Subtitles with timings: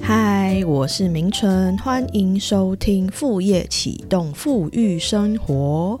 [0.00, 5.98] 嗨，我是明春，欢迎收听副业启动富裕生活。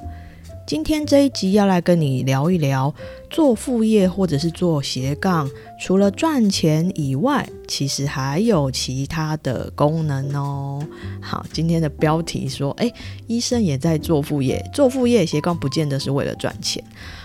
[0.66, 2.94] 今天这一集要来跟你聊一聊
[3.28, 5.50] 做副业或者是做斜杠，
[5.80, 10.80] 除了赚钱以外，其实还有其他的功能哦。
[11.20, 12.90] 好，今天的标题说，哎，
[13.26, 16.82] 医生也在做副业，做副业斜杠不见得是为了赚钱。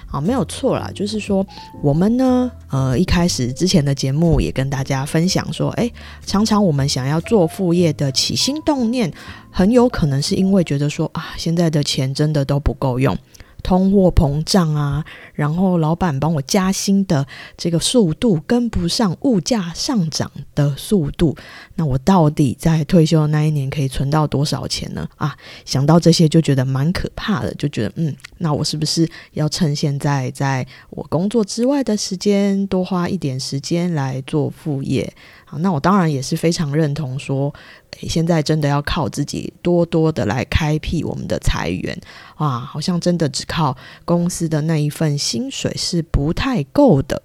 [0.10, 1.46] 好，没有错啦，就是说
[1.84, 5.92] 我们呢，呃，一开始之前的节目也跟大家分享说，诶，
[6.26, 9.12] 常常我们想要做副业的起心动念，
[9.52, 13.18] 很有可能是因为觉得说啊，现在的钱真的都不够用。
[13.64, 15.04] 通货膨胀啊，
[15.34, 17.26] 然后老板帮我加薪的
[17.58, 21.36] 这个速度跟不上物价上涨的速度，
[21.76, 25.10] 那我到底在退休的那一年可以存到多少钱呢？
[25.18, 35.12] 啊，想到这些就觉得蛮可怕的，就觉得嗯，那我是不是要趁现在在我工作之外的时间多花一点时间来做副业？
[35.46, 37.54] 好，那我当然也是非常认同说。
[38.00, 42.00] 诶现在真的要靠自己多多的来开辟我们的财源
[42.36, 47.20] 啊，好像真的只靠公司的那一份薪水是不太够的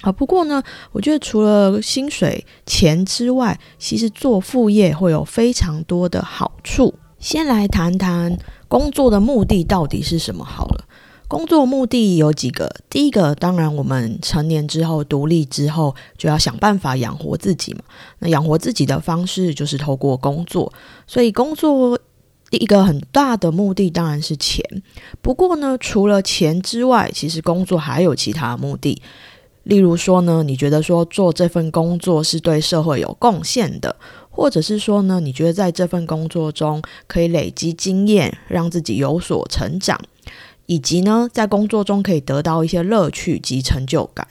[0.00, 0.10] 啊。
[0.10, 0.60] 不过呢，
[0.90, 6.92] 我觉得除了薪水钱之外，其实做副业会有非常多的好处。
[7.20, 8.36] 先来谈谈
[8.68, 10.84] 工作的目的到底是什么好了。
[11.26, 17.80] 工作目的有几个，第一个当然我们成年之后独立之后就要想办法养活自己嘛。
[18.18, 20.72] 那养活自己的方式就是透过工作，
[21.06, 21.98] 所以工作
[22.50, 24.62] 第一个很大的目的当然是钱。
[25.22, 29.00] 不过呢，除了钱之外，其实工作还有其他目的。
[29.64, 33.96] 例如说呢，你觉得说做这份工作是对社会有贡献的，
[34.34, 40.00] 或者是说呢，你觉得在这份工作中可以累积经验，让自己有所成长。
[40.66, 44.26] 以及呢，在工作中可以得到一些乐趣及成就感，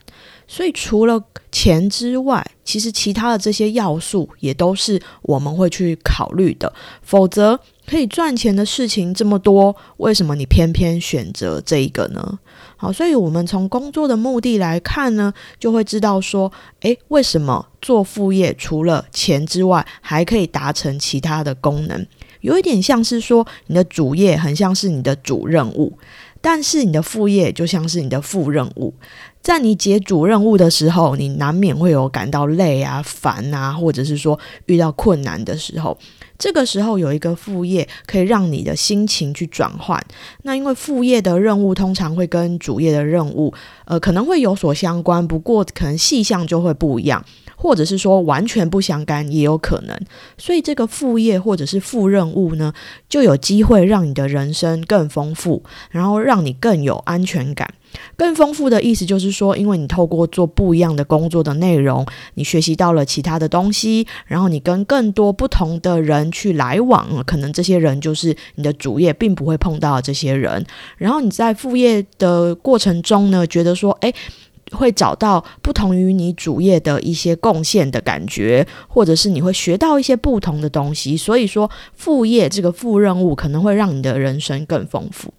[0.47, 6.73] 所以除了钱之外，其实其他的这些要素也都是我们会去考虑的。
[7.03, 12.39] 否则，可以赚钱的事情这么多，为什么你偏偏选择这一个呢？
[12.77, 16.51] 好，所以我们从工作的目的来看呢，就会知道说，
[16.81, 22.05] 诶，为什么做副业除了钱之外，还可以达成其他的功能？
[22.41, 25.97] 有一点像是说，你的主业很像是你的主任务。
[26.41, 28.93] 但是你的副业就像是你的副任务，
[29.41, 35.97] 在你解主任务的时候，你难免会有感到累啊、烦啊，或者是说遇到困难的时候，
[36.43, 39.97] 这个时候有一个副业可以让你的心情去转换。
[40.41, 43.53] 那因为副业的任务通常会跟主业的任务，
[43.85, 47.23] 呃，可能会有所相关，不过可能细项就会不一样。
[47.55, 49.97] 或者是说完全不相干也有可能，
[50.37, 52.73] 所以这个副业或者是副任务呢，
[53.07, 57.73] 就有机会让你的人生更丰富，然后让你更有安全感。
[58.17, 62.05] 更丰富的意思就是说，因为你透过做不一样的工作的内容，
[62.35, 70.65] 你学习到了其他的东西，然后你跟更多不同的人去来往，可能这些人就是你的主业并不会碰到这些人。
[70.97, 74.13] 然后你在副业的过程中呢，觉得说，诶。
[74.71, 81.15] 会找到不同于你主业的一些贡献的感觉，或者是你会学到一些不同的东西。
[81.15, 85.31] 所以说，副业这个副任务可能会让你的人生更丰富。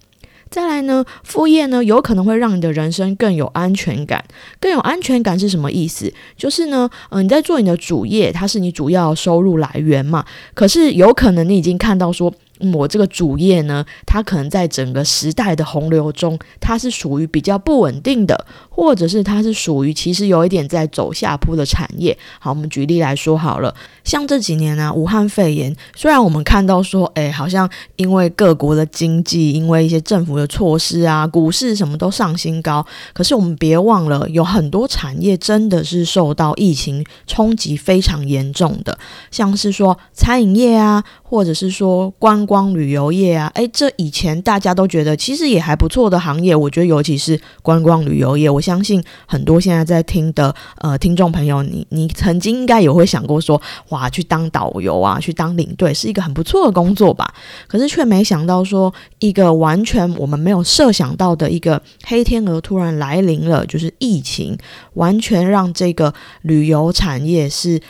[0.54, 4.24] 再来呢，副业呢有可能会让你的人生更有安全感。
[4.60, 6.14] 更有安全感是什么意思？
[6.36, 10.24] 就是呢，嗯，你在做你的主业，它是你主要收入来源嘛。
[10.54, 12.32] 可是有可能你已经看到说。
[12.72, 22.16] 我这个主业呢，它可能在整个时代的洪流中，它是属于比较不稳定的，或者是它是属于其实有一点在走下坡的产业。
[22.40, 38.98] 好，我们举例来说好了，像这几年呢，武汉肺炎，虽然我们看到说，哎，好像因为各国的经济，因为一些政府的措施啊，股市什么都上新高，可是我们别忘了，有很多产业真的是受到疫情冲击非常严重的，
[39.30, 41.04] 像是说餐饮业啊。
[41.34, 57.34] 或者是说观光旅游业啊，诶，这以前大家都觉得其实也还不错的行业，我觉得尤其是观光旅游业，我相信很多现在在听的呃听众朋友，你你曾经应该也会想过说，哇，去当导游啊，去当领队是一个很不错的工作吧？
[57.68, 64.56] 可是却没想到说，一个完全我们没有设想到的一个黑天鹅突然来临了，就是疫情，
[64.94, 67.82] 完全让这个旅游产业是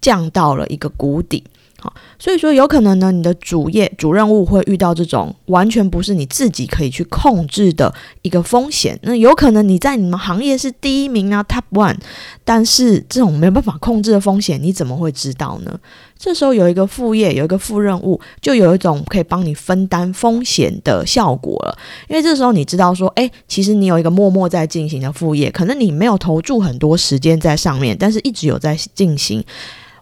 [0.00, 1.42] 降到了一个谷底。
[1.80, 8.98] 好，所以说有可能呢，你的主业主任务会遇到这种完全不是你自己可以去控制的一个风险。
[9.02, 11.96] 那有可能你在你们行业是第一名啊，Top One，
[12.44, 15.78] 但是这种没有办法控制的风险，你怎么会知道呢？
[16.18, 21.78] 这时候有一个副业，有一个副任务，就有一种可以帮你分担风险的效果了。
[22.08, 29.44] 因为这时候你知道说，诶，其实你有一个默默在进行的副业，可能你没有投注很多时间在上面，但是一直有在进行。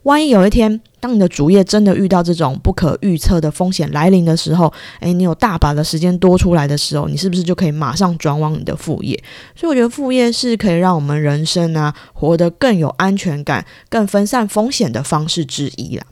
[0.07, 9.21] 万一有一天，当你的主业真的遇到这种不可预测的风险来临的时候，诶，你有大把的时间多出来的时候，你是不是就可以马上转往你的副业？
[9.57, 16.05] 所以我觉得副业是可以让我们人生啊活得更有安全感、更分散风险的方式之一啦。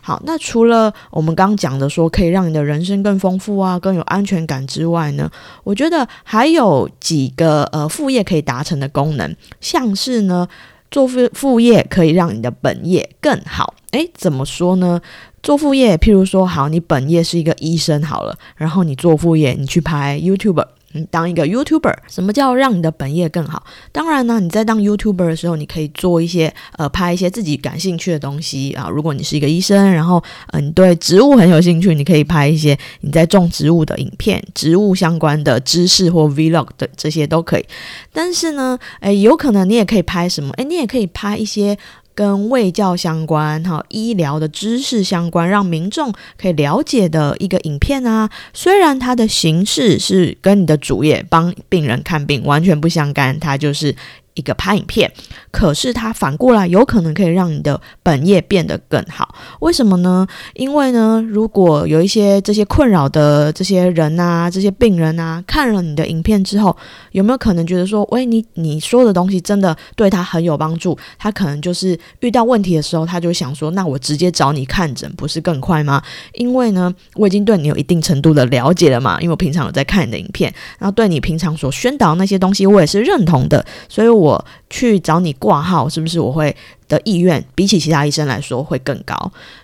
[0.00, 5.28] 好，那除了我们刚刚讲的说可以让你的人生更丰富啊、更有安全感之外呢，
[5.64, 10.46] 我觉得还有几个呃副业可以达成的功能，像是呢。
[10.94, 15.00] 做副副业可以让你的本业更好，诶，怎么说呢？
[15.42, 20.64] 做副业，譬如说，好，你本业是一个医生，好了，然后你做副业，你去拍 YouTube。
[20.94, 23.64] 你当一个 YouTuber，什么叫让你的本业更好？
[23.92, 28.88] 当然呢，你在当 YouTuber 的时候，你可以做一些呃，拍一些自己感兴趣的东西啊。
[28.88, 37.64] 如果你是一个医生，然后呃，你对植物很有兴趣，你可以拍一些你在种植物的影片，植物相关的知识或 Vlog 的这些都可以。
[38.12, 40.52] 但是呢，诶，有可能你也可以拍什么？
[40.54, 41.76] 诶，你也可以拍一些。
[42.14, 48.30] 跟卫教相关、哈医疗的知识相关，让民众可以了解的一个影片啊。
[48.52, 53.94] 虽然它的形式是跟你的主业帮病人看病完全不相干，它就是。
[54.34, 55.10] 一个拍影片，
[55.50, 59.34] 可是它反过来有可能可以让你的本业变得更好。
[59.60, 60.26] 为什么呢？
[60.54, 66.76] 因为呢，如果有一些这些困扰的这些人啊，这些病人啊，看了你的影片之后，
[67.12, 70.98] 有没有可能觉得说，喂，你你说的东西真的对他很有帮助？
[71.16, 76.02] 他可能就是遇到问题的时候，他就想说，那我直接找你看诊不是更快吗？
[76.32, 84.08] 因为呢，我已经对你有一定程度的了解了嘛，因为我平常有在看你的影片，然后对你平常所宣导那些东西，我也是认同的，所以。
[84.23, 86.54] 我我去找你挂号，是不是我会
[86.88, 89.14] 的意愿比起其他医生来说会更高？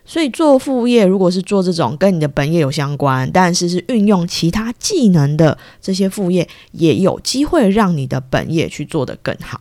[0.05, 9.61] 所以做副业，如果是做这种跟你的本业有相关，但是是运用其他技能的这些副业，也有机会让你的本业去做得更好。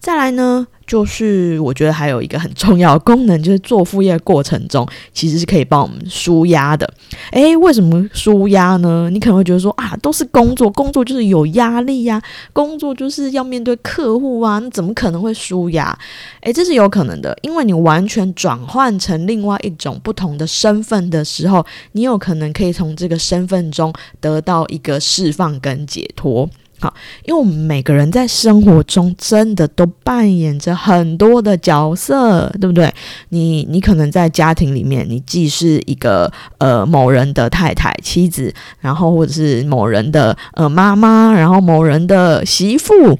[0.00, 0.66] 再来呢？
[0.86, 6.90] 就是我觉得还有一个很重要的功能，就是做副业过程中其实是可以帮我们舒压的。
[7.32, 9.10] 诶，为什么舒压呢？
[9.10, 12.22] 你可能会觉得说啊，都是工作，工作就是有压力呀，
[12.54, 15.98] 工作就是要面对客户啊，那怎么可能会舒压？
[16.40, 26.48] 诶，这是有可能的，因为你完全转换成另外一种不同的身份的时候，你有可能可以从这个身份中得到一个释放跟解脱。
[26.80, 26.94] 好，
[27.24, 32.92] 因为我们每个人在生活中真的都扮演着很多的角色，对不对？
[33.30, 43.18] 你你可能在家庭里面，你既是一个呃某人的太太、妻子，然后或者是某人的呃妈妈，然后某人的媳妇。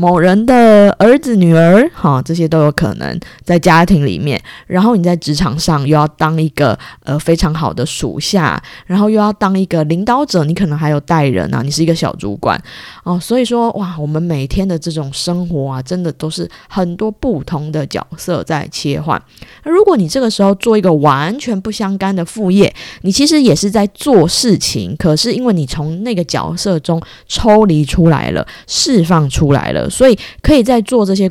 [0.00, 4.40] 某人的儿子、女儿，哈，这些都有可能在家庭里面。
[4.68, 12.62] 然后你在职场上又要当一个呃非常好的属下，然后又要当一个领导者，你可能还有带人啊，你是一个小主管
[13.02, 13.18] 哦。
[13.18, 19.20] 所以说，哇，我们每天的这种生活啊，真的都是很多不同的角色在切换。
[19.64, 22.72] 如果你这个时候做一个完全不相干的副业，
[23.02, 29.87] 你其实也是在做事情，可是因为你从那个角色中抽离出来了，释放出来了。
[29.88, 31.30] 所以可以在做这些。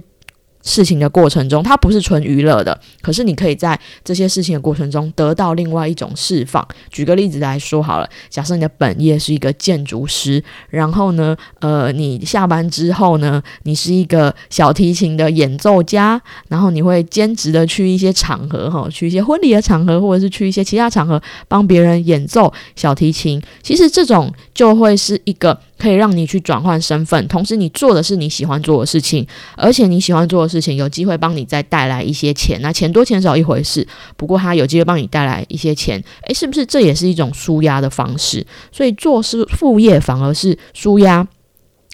[0.63, 6.67] 事情的过程中，它不是纯娱乐的，可是你可以在这些事情的过程中得到另外一种释放。
[6.89, 23.41] 举个例子来说好了，假设你的本业是一个建筑师，然后呢，呃，你下班之后呢，你是一个小提琴的演奏家，然后你会兼职的去一些场合哈，去一些婚礼的场合，或者是去一些其他场合帮别人演奏小提琴。
[23.63, 30.57] 其实这种就会是一个可以让你去转换身份，同时你做的是你喜欢做的事情，而且你喜欢做的事。
[30.57, 33.87] 情有机会帮你再带来一些钱，那钱多钱少一回事。
[34.15, 38.45] 不过他有机会帮你带来一些钱，诶，是不是这也是一种舒压的方式？
[38.71, 41.25] 所以做是副业，反而是舒压。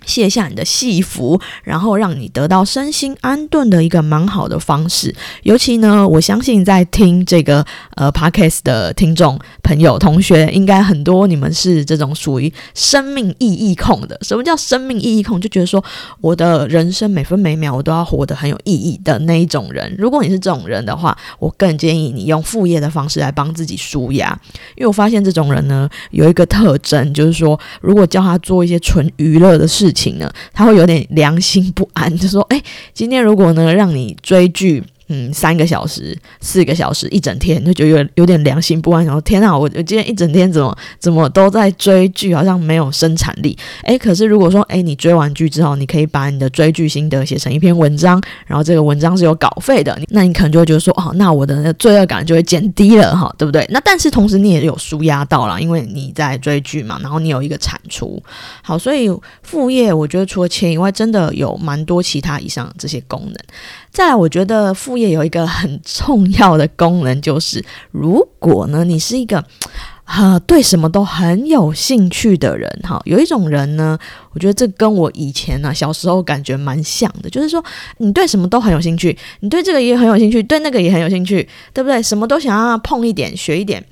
[0.06, 5.14] 卸下你的戏服，然后让你得到身心安顿的一个蛮好的方式。
[5.44, 14.18] 尤其呢，我相信在听这个呃 podcast 的听众朋友、同学，应该很多你们是这种属于生命意义控的。
[14.22, 15.40] 什么叫生命意义控？
[15.40, 15.84] 就觉得说
[16.22, 19.94] 我的人生每分每秒我都要活得很有意义的那一种人。
[19.98, 24.38] 如果你是这种人的话，我更建议你用副业的方式来帮自己舒压。
[24.76, 32.62] 因为我发现这种人呢，有一个特征，就是说如果叫他做一些纯娱乐的事，情呢，他会有点良心不安，就说：“哎，
[32.94, 39.06] 今天如果呢让你追剧，嗯，三个小时、四个小时，一整天，就有有点良心不安。
[39.06, 43.58] 然后天啊，我我今天一整天怎么怎么都在追剧，好像没有生产力。
[43.84, 53.66] 诶，可是如果说诶，你追完剧之后，你可以把你的追剧心得写成一篇文章，然后这个文章是有稿费的，那你可能就会觉得说，哦，那我的罪恶感就会减低了哈，对不对？
[53.70, 58.22] 那但是同时你也有舒压到了，因为你在追剧嘛，然后你有一个产出。
[58.62, 59.10] 好，所以
[59.42, 63.36] 副业我觉得除了钱以外，真的有蛮多其他以上这些功能。
[63.94, 69.46] 再来，我觉得副业有一个很重要的功能，就是如果呢，你是一个
[70.06, 73.96] 呃对什么都很有兴趣的人，哈，有一种人呢，
[74.32, 77.64] 我觉得这跟我以前呢小时候感觉蛮像的，就是说
[78.00, 82.02] 你对什么都很有兴趣，你对这个也很有兴趣，对那个也很有兴趣，对不对？
[82.02, 83.86] 什么都想要碰一点，学一点。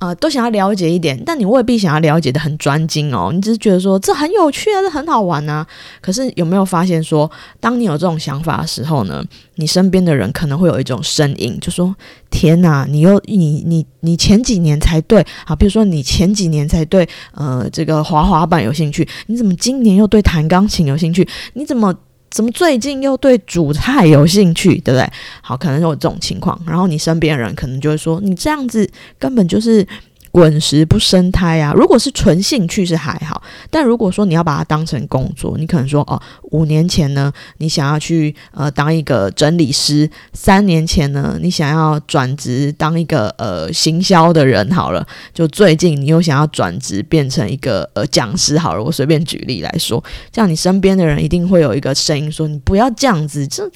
[0.00, 3.30] 啊，都想要了解一点，但你未必想要了解的很专精哦。
[3.32, 5.66] 你只是觉得说这很有趣啊，这很好玩啊。
[6.00, 9.24] 可是有没有发现说，当你有这种想法的时候呢，
[9.54, 11.94] 你身边的人可能会有一种声音，就说
[12.30, 21.26] ：“天哪，你又你你你前几年才对啊，比如说你前几年才对呃这个滑滑板有兴趣，你怎么今年又对弹钢琴有兴趣？
[21.54, 21.94] 你怎么？”
[22.34, 25.08] 怎么最近又对煮菜有兴趣，对不对？
[25.40, 29.86] 好，可能有这种情况，然后你身边人可能就会说，你这样子根本就是。
[30.34, 31.72] 滚石不生胎啊！
[31.76, 44.68] 如果是纯兴趣是还好，但如果说你要把它当成工作，你可能说哦，五年前呢，你想要去呃当一个整理师；三年前呢，你想要转职当一个呃行销的人。
[44.72, 48.58] 好了，就最近你又想要转职变成一个呃讲师。
[48.58, 53.70] 好了，我随便举例来说，这样你身边的人一定会有一个声音说：“你不要这样子。”这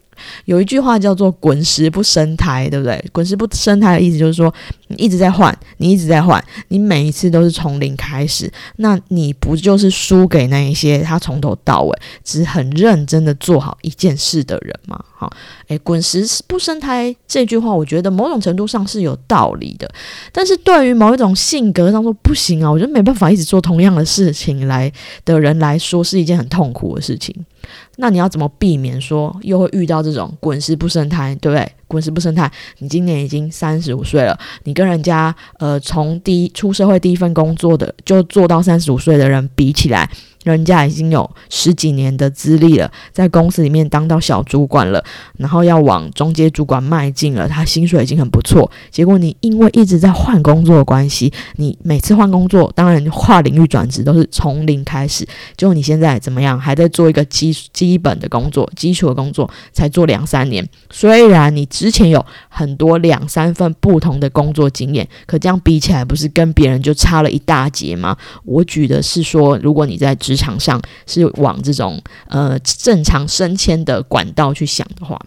[0.46, 4.52] 有一句话叫做“滚石不生胎”，对不对？“滚石不生胎”的意思就是说，
[4.88, 15.02] 你一直在换，你一直在换，你每一次都是从零开始，那你不就是输给那一些他从头到尾只很认真的做好一件事的人吗？
[15.14, 15.30] 好，
[15.66, 19.90] 诶，“滚石不生胎”这句话，我觉得某种程度上是有道理的，
[20.32, 24.92] 但是对于某一种性格上说不行啊，我觉得没办法一直做同样的事情来
[25.24, 27.34] 的人来说，是一件很痛苦的事情。
[28.00, 31.68] 那你要怎么避免说又会遇到这种滚石不生胎，对不对？
[31.88, 40.08] 滚石不生胎，你今年已经三十五岁了，你跟人家呃从第一出社会第一份工作的就做到三十五岁的人比起来。
[40.52, 45.02] 人家已经有十几年的资历了，在公司里面当到小主管了，
[45.36, 48.70] 然后要往中阶主管迈进了，他薪水已经很不错。
[48.90, 55.26] 结果你因为一直在换工作的关系，你每次换工作，当然跨领域转职都是从零开始。
[55.56, 56.58] 结果你现在怎么样？
[56.58, 60.66] 还在做一个基基本的工作、基础的工作，才做两三年。
[60.90, 68.16] 虽然你之前有很多两三份不同的工作经验，可这样比起来，不是跟别人就差了一大截吗？
[68.44, 75.20] 我举的是说，如果你在职场上是往这种呃正常升迁的管道去想的话，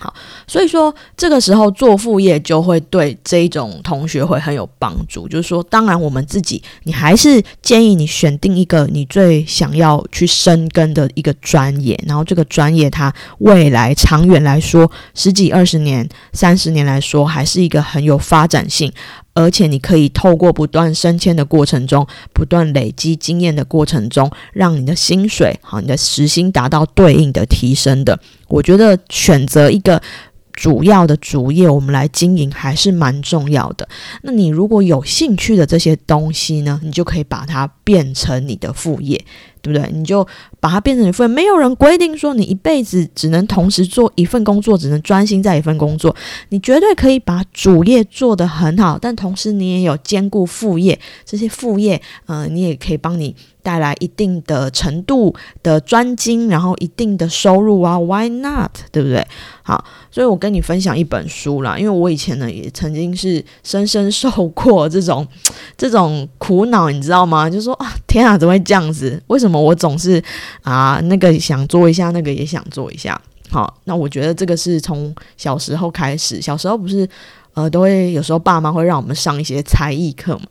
[0.00, 0.14] 好，
[0.46, 5.26] 所以说这个时候做副业就会对这一种同学会很有帮助。
[5.26, 18.92] 就是说，当然我们自己，你还是建议你选定一个你最想要去深耕的一个专业，然后这个专业它未来长远来说，十几二十年、三十年来说，还是一个很有发展性。
[19.38, 22.04] 而且你可以透过不断升迁的过程中，
[22.34, 28.18] 不断累积经验的过程中，让你的薪水好，你的时薪达到对应的提升的。
[28.48, 30.02] 我觉得选择一个
[30.52, 33.88] 主要的主业，我们来经营还是蛮重要的。
[34.22, 39.24] 那你如果有兴趣的这些东西呢，你就可以把它变成你的副业。
[39.68, 39.92] 对不对？
[39.92, 40.26] 你就
[40.60, 46.14] 把它变成一份，没有人规定说你一辈子只能同时做一份工作，只能专心在一份工作。
[46.48, 50.98] 你绝对可以把主业做得很好，但同时你也有兼顾副业。
[51.24, 58.70] 这些副业，嗯，你也可以帮你带来一定的程度的专精，然后一定的收入啊？Why not？
[58.90, 59.26] 对不对？
[59.62, 65.26] 好，所以我跟你分享一本书啦，因为我以前呢也曾经是深深受过这种
[65.76, 67.48] 这种苦恼，你知道吗？
[67.50, 69.22] 就说啊，天啊，怎么会这样子？
[69.26, 69.60] 为什么？
[69.60, 70.22] 我总是
[70.62, 73.20] 啊，那个想做一下，那个也想做一下。
[73.50, 76.40] 好，那我觉得这个是从小时候开始。
[76.40, 77.08] 小时候不是
[77.54, 80.44] 呃，都会有时候爸妈会让我们上一些才艺课嘛。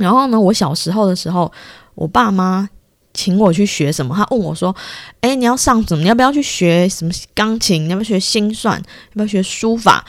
[0.00, 1.50] 然后呢，我小时候的时候，
[1.94, 2.68] 我爸妈
[3.12, 4.14] 请我去学什么？
[4.16, 4.74] 他问我说
[5.20, 6.02] ：“哎，你要上什么？
[6.02, 7.84] 你要不要去学什么钢琴？
[7.84, 8.78] 你要不要学心算？
[8.78, 10.04] 要不要学书法？”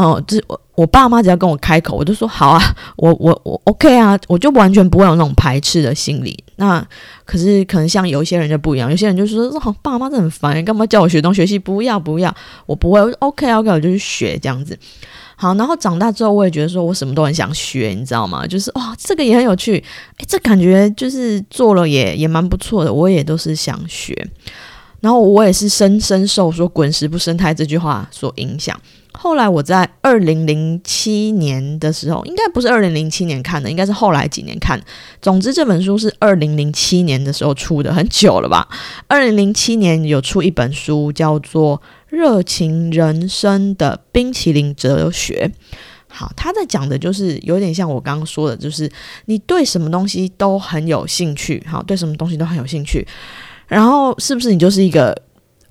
[0.00, 6.42] 哦，这我我爸妈只要跟我开口，我就说好啊，我我我 OK 啊，我就完全不会有那种排斥的心理。
[6.56, 6.82] 那
[7.26, 11.58] 可是可能像有一些人就不一样，有些人就说说爸妈真的很烦，干嘛叫我学东学西？
[11.58, 14.78] 不要不要，我不会，OK OK，我就去学这样子。
[15.36, 18.46] 好，然后长大之后，我也觉得说我什么都很想学，你知道吗？
[18.46, 24.16] 就是哇，这个也很有趣，诶，这感觉就是做了也也蛮不错的，我也都是想学。
[25.00, 28.78] 然后我也是深深受说“滚石不生胎”这句话所影响。
[29.12, 34.80] 后来我在二零零七年的时候，应该不是二零零七年看的，应该是后来几年看。
[35.20, 38.68] 总之这本书是二零零七年的时候出的，很久了吧？
[39.08, 41.76] 二零零七年有出一本书，叫做
[42.08, 45.50] 《热情人生的冰淇淋哲学》。
[46.06, 48.90] 好，他在讲的就是有点像我刚刚说的，就是
[49.26, 53.06] 你对什么东西都很有兴趣，好，对什么东西都很有兴趣，
[53.66, 55.14] 然后是不是你就是一个？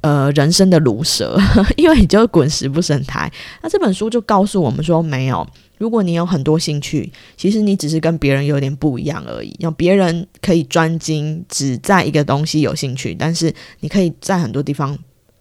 [0.01, 1.37] 呃，人生的毒蛇，
[1.75, 3.31] 因为你就滚石不生苔。
[3.61, 5.45] 那这本书就告诉我们说，没有，
[5.77, 9.53] 如果你有很多兴趣，其实你只是跟别人有点不一样而已。
[9.59, 14.97] 让别人可以专精只在一个东西有兴趣，但是你可以在很多地方。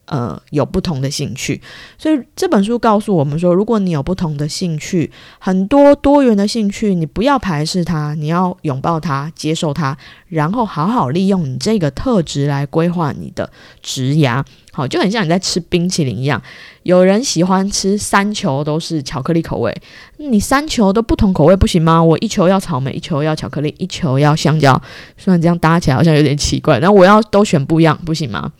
[0.08, 1.60] 呃，有不同的兴趣，
[1.98, 9.94] 所以这本书告诉我们说，如果你有不同的兴趣，很多多元的兴趣，你不要排斥它，你要拥抱它，接受它，
[10.28, 13.50] 然后好好利用你这个特质来规划你的
[13.82, 14.42] 职涯。
[14.72, 16.40] 好，就很像你在吃冰淇淋一样，
[16.84, 19.76] 有人喜欢吃三球都是巧克力口味，
[20.16, 22.02] 你三球都不同口味不行吗？
[22.02, 24.80] 我一球要草莓，一球要巧克力，一球要香蕉，
[25.18, 28.50] 虽然这样搭起来好像有点奇怪，但我要都选不一样，不行吗？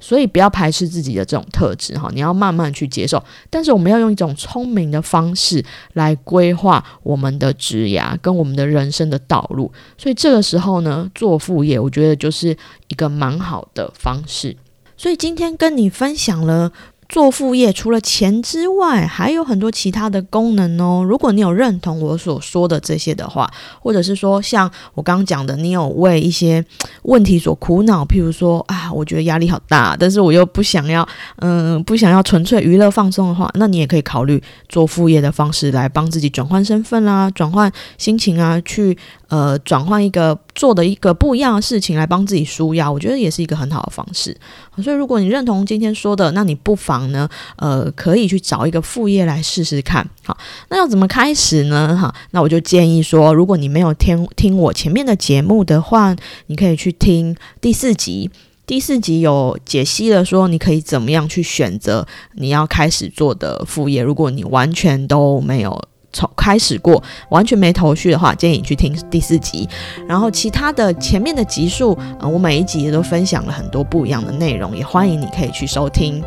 [0.00, 3.22] 所以不要排斥自己的这种特质哈，你要慢慢去接受。
[3.50, 9.70] 但是我们要用一种聪明的方式来规划我们的职涯跟我们的人生的道路。
[9.96, 12.56] 所以这个时候呢，做副业我觉得就是
[12.88, 14.56] 一个蛮好的方式。
[14.96, 16.72] 所以今天跟你分享了。
[17.10, 21.04] 做副业除了钱之外，还有很多其他的功能哦。
[21.06, 23.50] 如果你有认同我所说的这些的话，
[23.82, 26.64] 或者是说像我刚刚讲的，你有为一些
[27.02, 31.06] 问题所苦恼，譬如说啊，我觉得压力好大，但是我又不想要，
[31.38, 38.96] 嗯，不想要纯粹娱乐放松的话，那你也可以考虑做副业的方式来帮自己转换身份啦，转换心情啊，去。
[39.30, 44.36] 呃，转换一个做的一个不一样的事情来帮自己舒压，我觉得也是一个很好的方式。
[44.82, 50.04] 所以，如果你认同今天说的，那你不妨呢，呃，可以去找一个副业来试试看。
[50.24, 50.36] 好，
[50.68, 51.96] 那要怎么开始呢？
[51.96, 56.16] 哈，那我就建议说，如果你没有听听我前面的节目的话，
[56.48, 58.28] 你可以去听第四集。
[58.66, 64.02] 第四集有解析了说，你可以怎么样去选择你要开始做的副业。
[64.02, 65.80] 如果你完全都没有。
[66.12, 69.68] 从开始过完全没头绪的话，建议你去听第四集。
[70.08, 76.22] 然后其他的前面的集数，呃，我每一集也都分享了很多不一样的内容，也欢迎你可以去收听。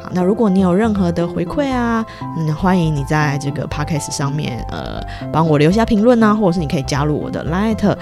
[0.00, 2.04] 好，那如果你有任何的回馈啊，
[2.38, 5.00] 嗯，欢迎你在这个 podcast 上面，呃，
[5.32, 7.96] 帮我留下评论啊，或者是你可以加入我的 light，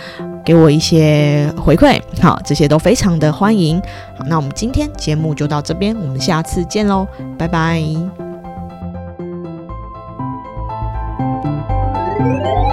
[0.44, 2.00] 给我一些回馈。
[2.20, 3.80] 好，这些都非常的欢迎。
[4.18, 7.06] 好，那我们今天节目就到这边，我们下次见喽，
[7.38, 8.31] 拜拜。
[12.22, 12.71] Música